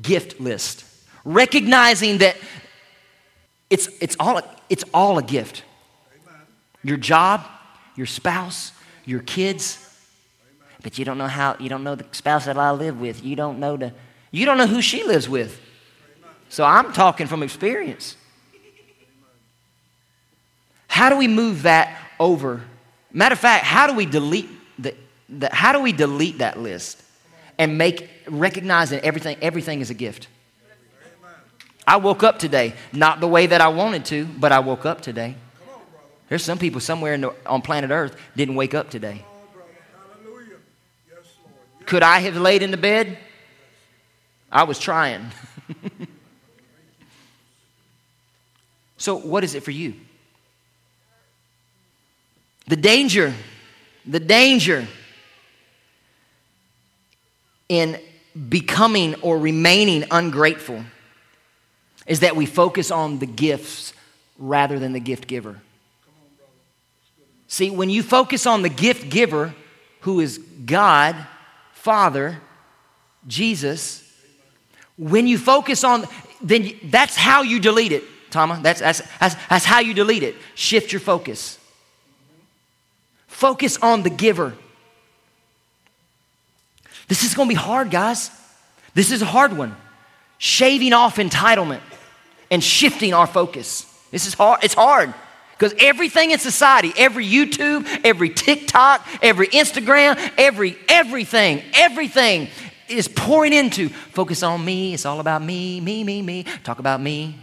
[0.00, 0.84] gift list?
[1.24, 2.36] Recognizing that
[3.70, 5.64] it's, it's, all, it's all a gift.
[6.84, 7.44] Your job,
[7.98, 8.70] your spouse,
[9.04, 9.84] your kids.
[10.84, 13.24] But you don't know how, you don't know the spouse that I live with.
[13.24, 13.92] You don't know the,
[14.30, 15.60] you don't know who she lives with.
[16.48, 18.16] So I'm talking from experience.
[20.86, 22.62] How do we move that over?
[23.12, 24.94] Matter of fact, how do we delete the,
[25.28, 27.02] the how do we delete that list
[27.58, 30.28] and make recognizing everything everything is a gift?
[31.86, 35.00] I woke up today, not the way that I wanted to, but I woke up
[35.00, 35.36] today.
[36.28, 39.24] There's some people somewhere the, on planet Earth didn't wake up today.
[41.86, 43.16] Could I have laid in the bed?
[44.52, 45.26] I was trying.
[48.98, 49.94] so, what is it for you?
[52.66, 53.32] The danger,
[54.04, 54.86] the danger
[57.70, 57.98] in
[58.48, 60.84] becoming or remaining ungrateful
[62.06, 63.94] is that we focus on the gifts
[64.38, 65.60] rather than the gift giver.
[67.48, 69.54] See, when you focus on the gift giver,
[70.00, 71.16] who is God,
[71.72, 72.38] Father,
[73.26, 74.04] Jesus,
[74.98, 76.04] when you focus on,
[76.42, 78.60] then that's how you delete it, Tama.
[78.62, 80.36] That's, that's, that's, that's how you delete it.
[80.54, 81.58] Shift your focus.
[83.26, 84.54] Focus on the giver.
[87.08, 88.30] This is going to be hard, guys.
[88.92, 89.74] This is a hard one.
[90.36, 91.80] Shaving off entitlement
[92.50, 93.86] and shifting our focus.
[94.10, 94.62] This is hard.
[94.62, 95.14] It's hard.
[95.58, 102.48] Because everything in society, every YouTube, every TikTok, every Instagram, every everything, everything
[102.88, 104.94] is pouring into focus on me.
[104.94, 106.44] It's all about me, me, me, me.
[106.62, 107.36] Talk about me.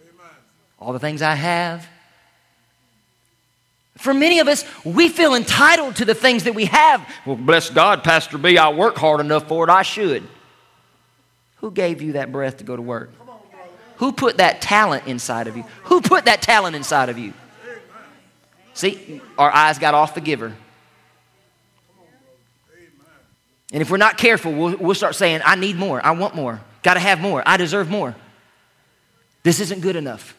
[0.00, 0.30] Amen.
[0.78, 1.88] All the things I have.
[3.98, 7.06] For many of us, we feel entitled to the things that we have.
[7.26, 10.22] Well, bless God, Pastor B, I work hard enough for it, I should.
[11.56, 13.10] Who gave you that breath to go to work?
[13.96, 15.64] Who put that talent inside of you?
[15.84, 17.34] Who put that talent inside of you?
[18.80, 20.54] See, our eyes got off the giver.
[23.72, 26.04] And if we're not careful, we'll, we'll start saying, I need more.
[26.04, 26.62] I want more.
[26.82, 27.42] Got to have more.
[27.44, 28.16] I deserve more.
[29.42, 30.34] This isn't good enough.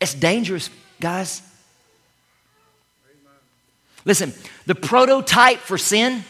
[0.00, 1.40] It's dangerous, guys.
[4.04, 4.34] Listen,
[4.66, 6.24] the prototype for sin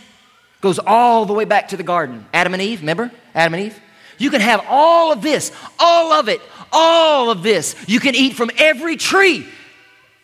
[0.61, 2.27] goes all the way back to the garden.
[2.35, 3.11] Adam and Eve, remember?
[3.35, 3.81] Adam and Eve?
[4.19, 7.75] You can have all of this, all of it, all of this.
[7.89, 9.47] You can eat from every tree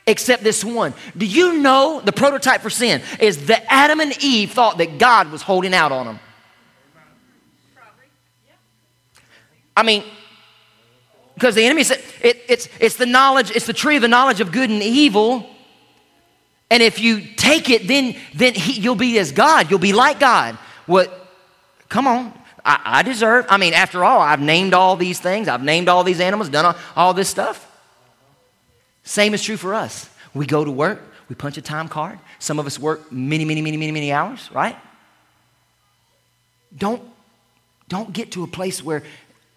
[0.06, 0.94] except this one.
[1.16, 5.30] Do you know the prototype for sin is that Adam and Eve thought that God
[5.30, 6.20] was holding out on them?
[9.76, 10.04] I mean,
[11.34, 14.40] because the enemy said it, it's, it's the knowledge, it's the tree of the knowledge
[14.40, 15.48] of good and evil.
[16.70, 19.70] And if you take it, then, then he, you'll be as God.
[19.70, 20.56] You'll be like God.
[20.86, 21.28] What?
[21.88, 22.32] Come on.
[22.64, 23.46] I, I, deserve.
[23.48, 25.48] I mean, after all, I've named all these things.
[25.48, 27.71] I've named all these animals, done all, all this stuff.
[29.04, 30.08] Same is true for us.
[30.34, 32.18] We go to work, we punch a time card.
[32.38, 34.76] Some of us work many, many, many, many, many hours, right?
[36.76, 37.02] Don't,
[37.88, 39.02] don't get to a place where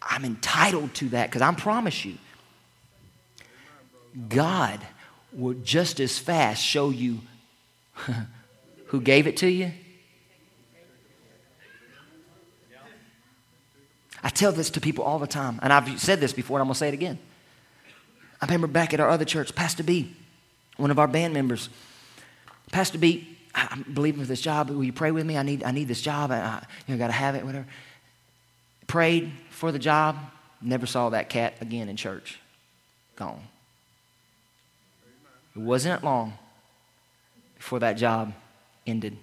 [0.02, 2.18] I'm entitled to that because I promise you,
[4.30, 4.80] God
[5.32, 7.20] will just as fast show you
[8.88, 9.72] who gave it to you
[14.26, 16.66] I tell this to people all the time, and I've said this before, and I'm
[16.66, 17.20] going to say it again.
[18.46, 20.14] I remember back at our other church, Pastor B,
[20.78, 21.68] one of our band members,
[22.72, 24.70] Pastor B, I believe in this job.
[24.70, 25.36] Will you pray with me?
[25.36, 26.30] I need, I need this job.
[26.30, 27.66] I, I you know, got to have it, whatever.
[28.86, 30.18] Prayed for the job.
[30.62, 32.40] Never saw that cat again in church.
[33.16, 33.42] Gone.
[35.56, 36.34] It wasn't long
[37.58, 38.32] before that job
[38.86, 39.18] ended.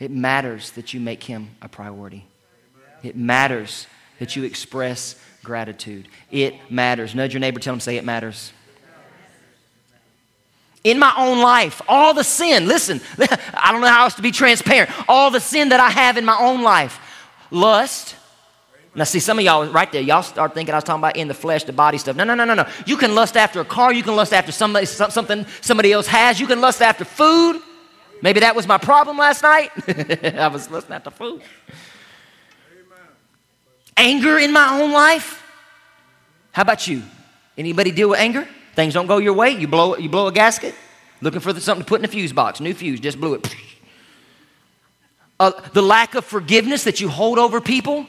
[0.00, 2.26] It matters that you make him a priority.
[3.04, 3.86] It matters
[4.18, 6.08] that you express gratitude.
[6.30, 7.14] It matters.
[7.14, 8.52] Nudge your neighbor, tell him, say it matters.
[10.82, 14.30] In my own life, all the sin, listen, I don't know how else to be
[14.30, 14.90] transparent.
[15.08, 16.98] All the sin that I have in my own life
[17.50, 18.16] lust.
[18.94, 21.28] Now, see, some of y'all right there, y'all start thinking I was talking about in
[21.28, 22.16] the flesh, the body stuff.
[22.16, 22.66] No, no, no, no, no.
[22.86, 23.92] You can lust after a car.
[23.92, 26.40] You can lust after somebody, something somebody else has.
[26.40, 27.60] You can lust after food.
[28.22, 29.70] Maybe that was my problem last night.
[30.36, 31.42] I was lusting after food
[33.96, 35.42] anger in my own life.
[36.52, 37.02] How about you?
[37.56, 38.48] Anybody deal with anger?
[38.74, 40.74] Things don't go your way, you blow, you blow a gasket?
[41.20, 42.60] Looking for something to put in the fuse box.
[42.60, 43.54] New fuse, just blew it.
[45.38, 48.06] Uh, the lack of forgiveness that you hold over people.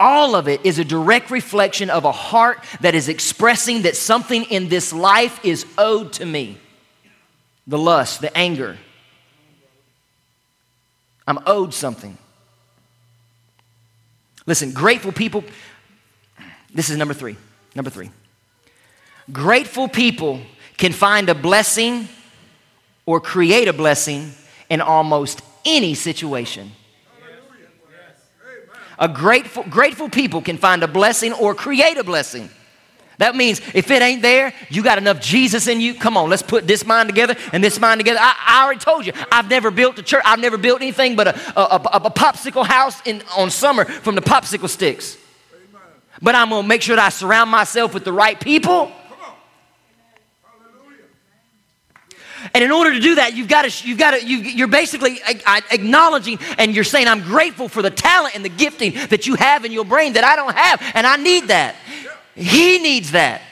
[0.00, 4.44] All of it is a direct reflection of a heart that is expressing that something
[4.44, 6.58] in this life is owed to me.
[7.66, 8.78] The lust, the anger.
[11.26, 12.16] I'm owed something.
[14.48, 15.44] Listen, grateful people,
[16.72, 17.36] this is number three.
[17.74, 18.10] Number three.
[19.30, 20.40] Grateful people
[20.78, 22.08] can find a blessing
[23.04, 24.32] or create a blessing
[24.70, 26.72] in almost any situation.
[28.98, 32.48] A grateful, grateful people can find a blessing or create a blessing.
[33.18, 35.94] That means if it ain't there, you got enough Jesus in you.
[35.94, 38.20] Come on, let's put this mind together and this mind together.
[38.22, 40.22] I, I already told you, I've never built a church.
[40.24, 44.14] I've never built anything but a, a, a, a popsicle house in, on summer from
[44.14, 45.18] the popsicle sticks.
[46.22, 48.92] But I'm going to make sure that I surround myself with the right people
[52.54, 55.20] And in order to do that, you've got to, you've got to, you, are basically
[55.70, 59.64] acknowledging and you're saying, I'm grateful for the talent and the gifting that you have
[59.64, 61.76] in your brain that I don't have, and I need that.
[62.38, 63.42] He needs that.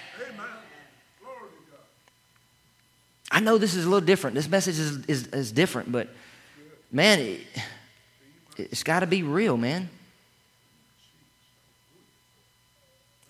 [3.30, 4.36] I know this is a little different.
[4.36, 6.08] This message is, is, is different, but
[6.92, 7.40] man, it,
[8.56, 9.90] it's got to be real, man.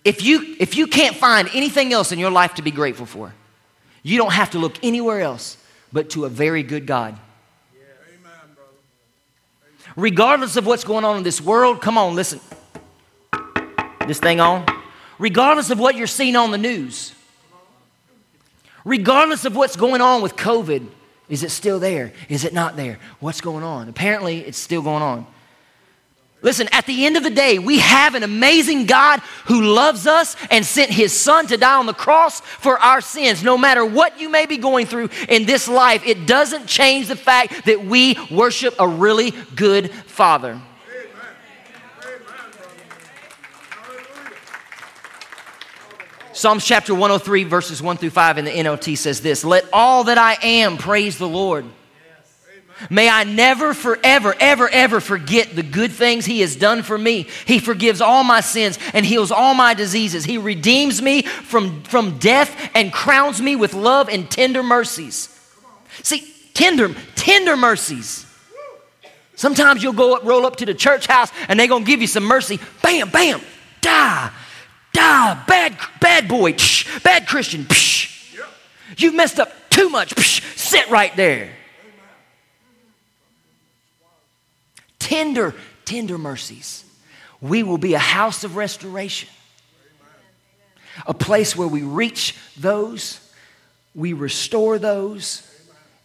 [0.05, 3.33] If you, if you can't find anything else in your life to be grateful for,
[4.03, 5.57] you don't have to look anywhere else
[5.91, 7.17] but to a very good God.
[9.95, 12.39] Regardless of what's going on in this world, come on, listen.
[14.05, 14.76] This thing on.
[15.19, 17.13] Regardless of what you're seeing on the news,
[18.85, 20.87] regardless of what's going on with COVID,
[21.29, 22.13] is it still there?
[22.29, 22.99] Is it not there?
[23.19, 23.89] What's going on?
[23.89, 25.27] Apparently, it's still going on.
[26.43, 30.35] Listen, at the end of the day, we have an amazing God who loves us
[30.51, 33.43] and sent his son to die on the cross for our sins.
[33.43, 37.15] No matter what you may be going through in this life, it doesn't change the
[37.15, 40.61] fact that we worship a really good father.
[46.37, 50.19] Psalms chapter 103, verses 1 through 5 in the NLT says this Let all that
[50.19, 51.65] I am praise the Lord.
[52.91, 57.25] May I never, forever, ever, ever forget the good things He has done for me.
[57.47, 60.25] He forgives all my sins and heals all my diseases.
[60.25, 65.35] He redeems me from, from death and crowns me with love and tender mercies.
[66.03, 68.27] See, tender, tender mercies.
[69.35, 72.07] Sometimes you'll go up, roll up to the church house and they're gonna give you
[72.07, 72.59] some mercy.
[72.83, 73.41] Bam, bam,
[73.81, 74.31] die,
[74.97, 77.63] die, bad, bad boy, psh, bad Christian.
[77.63, 78.35] Psh.
[78.35, 78.45] Yep.
[78.97, 80.15] You've messed up too much.
[80.15, 81.49] Psh, sit right there.
[85.07, 85.55] tender,
[85.85, 86.83] tender mercies.
[87.39, 89.29] We will be a house of restoration,
[91.05, 93.19] a place where we reach those,
[93.95, 95.43] we restore those,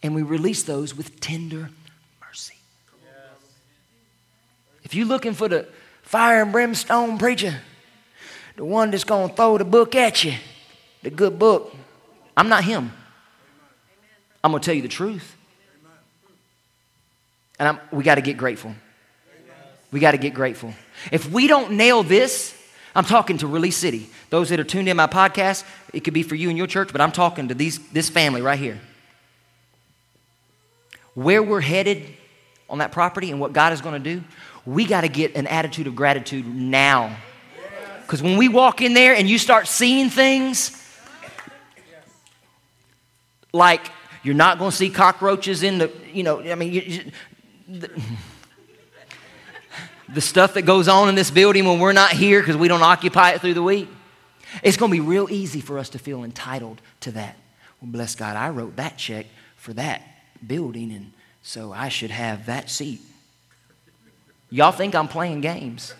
[0.05, 1.70] and we release those with tender
[2.20, 2.55] mercy.
[4.85, 5.66] If you're looking for the
[6.02, 7.61] fire and brimstone preacher,
[8.57, 10.35] the one that's going to throw the book at you,
[11.03, 11.75] the good book,
[12.37, 12.93] I'm not him.
[14.45, 15.37] I'm going to tell you the truth.
[17.59, 18.75] And I'm, we got to get grateful.
[19.93, 20.73] We got to get grateful.
[21.11, 22.57] If we don't nail this,
[22.95, 24.09] I'm talking to Release City.
[24.31, 26.91] Those that are tuned in my podcast, it could be for you and your church,
[26.93, 28.81] but I'm talking to these, this family right here.
[31.15, 32.07] Where we're headed
[32.71, 34.25] on that property and what God is going to do,
[34.65, 37.17] we got to get an attitude of gratitude now.
[38.12, 40.79] Because when we walk in there and you start seeing things
[43.55, 43.90] like
[44.22, 47.11] you're not going to see cockroaches in the, you know, I mean, you,
[47.66, 47.90] the,
[50.11, 52.83] the stuff that goes on in this building when we're not here because we don't
[52.83, 53.88] occupy it through the week,
[54.62, 57.38] it's going to be real easy for us to feel entitled to that.
[57.81, 59.25] Well, bless God, I wrote that check
[59.57, 60.03] for that
[60.46, 63.01] building, and so I should have that seat.
[64.51, 65.94] Y'all think I'm playing games?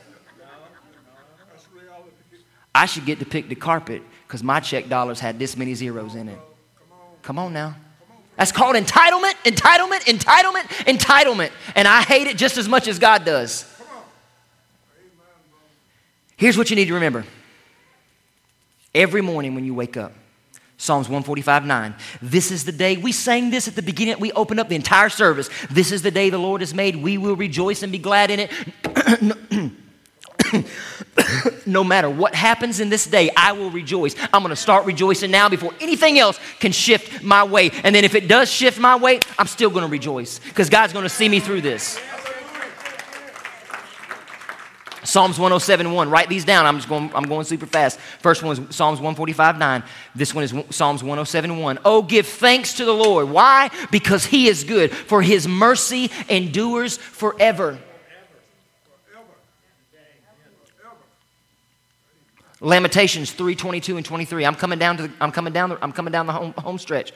[2.75, 6.15] I should get to pick the carpet because my check dollars had this many zeros
[6.15, 6.39] in it.
[7.23, 7.77] Come on now.
[8.37, 11.51] That's called entitlement, entitlement, entitlement, entitlement.
[11.77, 13.69] And I hate it just as much as God does.
[16.37, 17.25] Here's what you need to remember
[18.95, 20.13] every morning when you wake up.
[20.77, 21.95] Psalms 145 9.
[22.21, 25.09] This is the day, we sang this at the beginning, we opened up the entire
[25.11, 25.49] service.
[25.71, 26.97] This is the day the Lord has made.
[26.97, 29.73] We will rejoice and be glad in it.
[30.53, 30.53] no matter what happens in this day, I will rejoice.
[30.53, 30.53] I'm going to start rejoicing now before anything else can shift my way.
[30.53, 31.13] And then if it does shift my way, I'm still going to rejoice because God's
[31.13, 31.33] going to see me through this.
[31.35, 31.59] psalms 145 9 this is the day the lord has made we will rejoice and
[31.59, 34.43] be glad in it no matter what happens in this day i will rejoice i'm
[34.43, 38.15] going to start rejoicing now before anything else can shift my way and then if
[38.15, 41.29] it does shift my way i'm still going to rejoice because god's going to see
[41.29, 41.99] me through this
[45.05, 46.11] Psalms 107.1.
[46.11, 46.65] Write these down.
[46.65, 47.99] I'm just going, I'm going super fast.
[48.21, 49.85] First one is Psalms 145.9.
[50.15, 51.79] This one is Psalms 107.1.
[51.85, 53.29] Oh, give thanks to the Lord.
[53.29, 53.71] Why?
[53.91, 57.79] Because he is good, for his mercy endures forever.
[62.63, 64.47] Lamentations 3, 22 and 23.
[64.47, 66.79] I'm coming down to the, I'm coming down the, I'm coming down the home, home
[66.79, 67.13] stretch.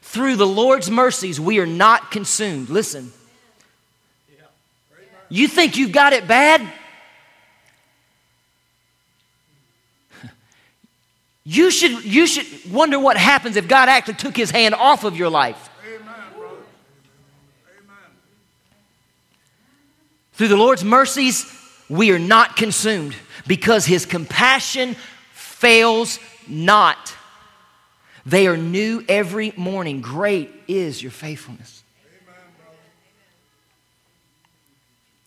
[0.00, 2.70] Through the Lord's mercies, we are not consumed.
[2.70, 3.12] Listen.
[5.28, 6.66] You think you've got it bad?
[11.44, 15.16] You should, you should wonder what happens if God actually took his hand off of
[15.16, 15.70] your life.
[15.82, 16.02] Amen.
[16.36, 17.96] Amen.
[20.34, 21.50] Through the Lord's mercies,
[21.88, 23.16] we are not consumed
[23.48, 24.94] because his compassion
[25.32, 27.14] fails not.
[28.24, 30.00] They are new every morning.
[30.02, 31.82] Great is your faithfulness.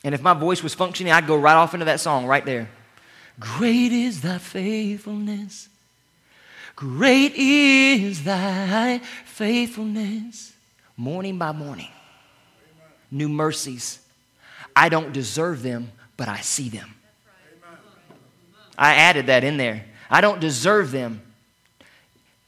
[0.03, 2.69] And if my voice was functioning, I'd go right off into that song right there.
[3.39, 5.67] Great is thy faithfulness.
[6.75, 10.53] Great is thy faithfulness.
[10.95, 11.89] Morning by morning.
[13.09, 13.99] New mercies.
[14.75, 16.93] I don't deserve them, but I see them.
[18.81, 19.85] I added that in there.
[20.09, 21.21] I don't deserve them.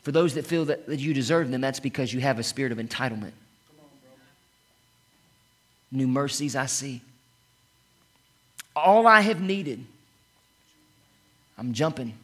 [0.02, 2.72] For those that feel that, that you deserve them, that's because you have a spirit
[2.72, 3.34] of entitlement.
[5.92, 7.02] New mercies I see.
[8.76, 9.86] All I have needed,
[11.56, 12.18] I'm jumping.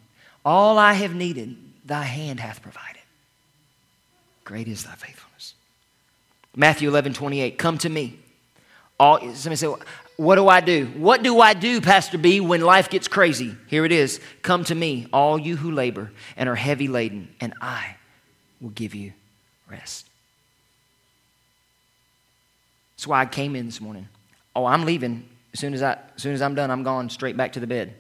[0.43, 1.55] All I have needed,
[1.86, 3.01] thy hand hath provided.
[4.43, 5.53] Great is thy faithfulness.
[6.55, 7.60] Matthew 11, 28.
[7.60, 8.18] Come to me.
[8.99, 9.72] All, somebody say,
[10.20, 10.88] what do I do?
[10.97, 13.55] What do I do, Pastor B, when life gets crazy?
[13.67, 14.20] Here it is.
[14.41, 17.95] Come to me, all you who labor and are heavy laden, and I
[18.59, 19.13] will give you
[19.72, 20.09] rest.
[22.97, 24.09] That's why I came in this morning.
[24.53, 25.26] Oh, I'm leaving.
[25.53, 27.67] As soon as, I, as soon as I'm done, I'm going straight back to the
[27.67, 27.95] bed.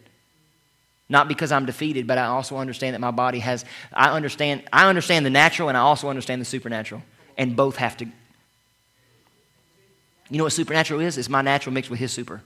[1.07, 3.63] Not because I'm defeated, but I also understand that my body has,
[3.93, 7.01] I understand, I understand the natural and I also understand the supernatural.
[7.37, 8.07] And both have to
[10.29, 11.17] you know what supernatural is?
[11.17, 12.41] It's my natural mixed with his super.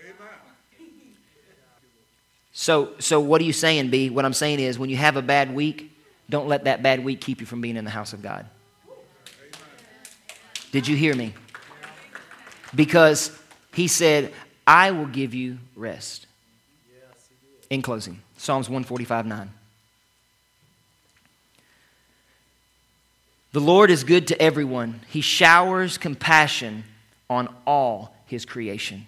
[0.00, 0.88] Amen.
[2.52, 4.10] So, so what are you saying, B?
[4.10, 5.92] What I'm saying is when you have a bad week,
[6.28, 8.46] don't let that bad week keep you from being in the house of God.
[10.72, 11.34] Did you hear me?
[12.74, 13.36] Because
[13.72, 14.32] he said,
[14.66, 16.26] I will give you rest.
[17.70, 19.50] In closing, Psalms 145 9.
[23.56, 26.84] The Lord is good to everyone, He showers compassion
[27.30, 29.06] on all His creation.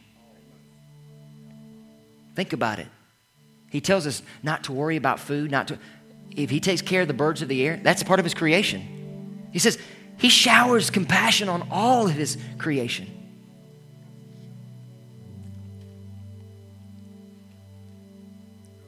[2.35, 2.87] Think about it.
[3.69, 5.79] He tells us not to worry about food, not to.
[6.35, 8.33] If He takes care of the birds of the air, that's a part of His
[8.33, 9.51] creation.
[9.53, 9.77] He says
[10.17, 13.07] He showers compassion on all of His creation.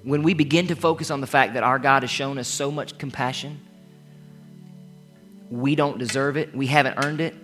[0.04, 2.70] When we begin to focus on the fact that our God has shown us so
[2.70, 3.60] much compassion,
[5.50, 7.34] we don't deserve it, we haven't earned it,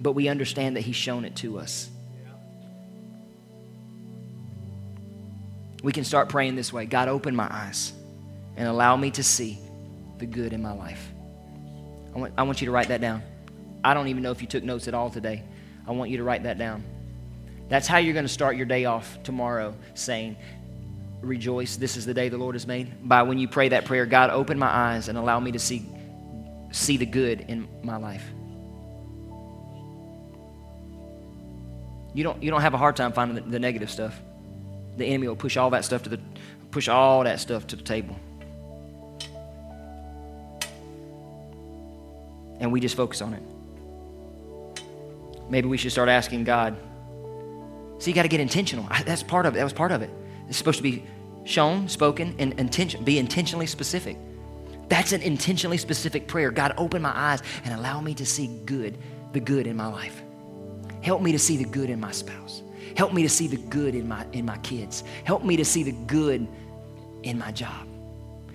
[0.00, 1.90] but we understand that He's shown it to us.
[5.82, 7.92] We can start praying this way God, open my eyes
[8.56, 9.58] and allow me to see
[10.18, 11.10] the good in my life.
[12.14, 13.22] I want, I want you to write that down.
[13.84, 15.42] I don't even know if you took notes at all today.
[15.86, 16.84] I want you to write that down.
[17.68, 20.36] That's how you're going to start your day off tomorrow, saying,
[21.20, 23.08] Rejoice, this is the day the Lord has made.
[23.08, 25.86] By when you pray that prayer, God, open my eyes and allow me to see
[26.74, 28.24] see the good in my life.
[32.12, 34.20] You don't, you don't have a hard time finding the, the negative stuff.
[34.96, 36.20] The enemy will push all that stuff to the
[36.70, 38.16] push all that stuff to the table.
[42.58, 43.42] And we just focus on it.
[45.48, 46.76] Maybe we should start asking God.
[47.98, 48.88] So you got to get intentional.
[49.04, 49.58] That's part of it.
[49.58, 50.10] That was part of it.
[50.48, 51.04] It's supposed to be
[51.44, 53.04] shown, spoken, and intention.
[53.04, 54.16] Be intentionally specific.
[54.88, 56.50] That's an intentionally specific prayer.
[56.50, 58.98] God, open my eyes and allow me to see good,
[59.32, 60.22] the good in my life.
[61.00, 62.62] Help me to see the good in my spouse.
[62.96, 65.04] Help me to see the good in my, in my kids.
[65.24, 66.46] Help me to see the good
[67.22, 67.86] in my job.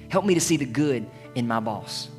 [0.09, 1.05] Help me to see the good
[1.36, 2.09] in my boss.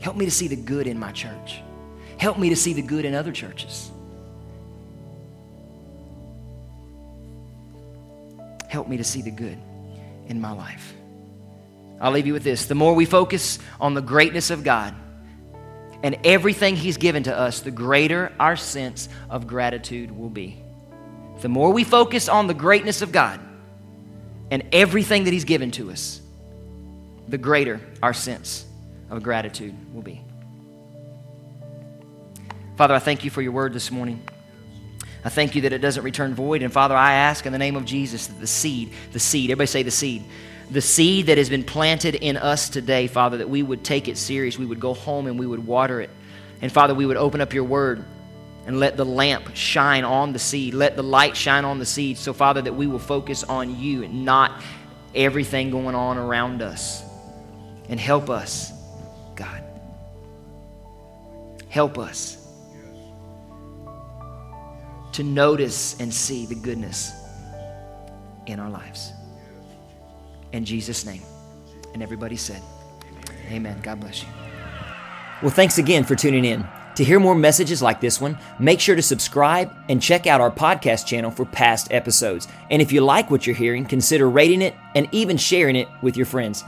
[0.00, 1.60] Help me to see the good in my church.
[2.18, 3.90] Help me to see the good in other churches.
[8.68, 9.58] Help me to see the good
[10.26, 10.94] in my life.
[12.00, 12.66] I'll leave you with this.
[12.66, 14.94] The more we focus on the greatness of God
[16.02, 20.62] and everything He's given to us, the greater our sense of gratitude will be.
[21.40, 23.40] The more we focus on the greatness of God
[24.50, 26.20] and everything that He's given to us,
[27.28, 28.66] the greater our sense
[29.10, 30.22] of gratitude will be.
[32.76, 34.22] Father, I thank you for your word this morning.
[35.26, 36.62] I thank you that it doesn't return void.
[36.62, 39.66] And Father, I ask in the name of Jesus that the seed, the seed, everybody
[39.66, 40.22] say the seed,
[40.70, 44.18] the seed that has been planted in us today, Father, that we would take it
[44.18, 44.56] serious.
[44.56, 46.10] We would go home and we would water it.
[46.62, 48.04] And Father, we would open up your word
[48.68, 50.74] and let the lamp shine on the seed.
[50.74, 52.18] Let the light shine on the seed.
[52.18, 54.62] So, Father, that we will focus on you and not
[55.12, 57.02] everything going on around us.
[57.88, 58.72] And help us,
[59.34, 59.64] God.
[61.68, 62.45] Help us
[65.16, 67.10] to notice and see the goodness
[68.44, 69.14] in our lives.
[70.52, 71.22] In Jesus' name.
[71.94, 72.60] And everybody said,
[73.50, 73.80] Amen.
[73.82, 74.28] God bless you.
[75.40, 76.66] Well, thanks again for tuning in.
[76.96, 80.50] To hear more messages like this one, make sure to subscribe and check out our
[80.50, 82.46] podcast channel for past episodes.
[82.70, 86.18] And if you like what you're hearing, consider rating it and even sharing it with
[86.18, 86.62] your friends.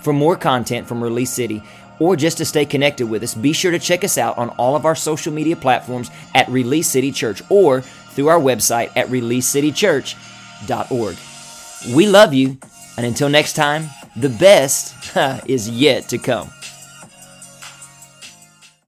[0.00, 1.62] For more content from Release City,
[2.02, 4.74] or just to stay connected with us, be sure to check us out on all
[4.74, 11.16] of our social media platforms at Release City Church or through our website at releasecitychurch.org.
[11.94, 12.58] We love you,
[12.96, 16.50] and until next time, the best is yet to come.